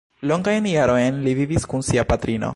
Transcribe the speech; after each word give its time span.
Longajn 0.29 0.69
jarojn 0.71 1.21
li 1.27 1.35
vivis 1.43 1.71
kun 1.75 1.85
sia 1.91 2.09
patrino. 2.15 2.49